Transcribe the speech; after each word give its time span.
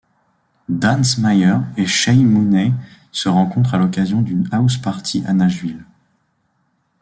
Dan 0.67 1.03
Smyers 1.03 1.61
et 1.77 1.85
Shay 1.85 2.15
Mooney 2.15 2.73
se 3.11 3.29
rencontrent 3.29 3.75
à 3.75 3.77
l'occasion 3.77 4.23
d'une 4.23 4.49
house 4.51 4.77
party 4.77 5.23
à 5.27 5.33
Nashville. 5.33 5.85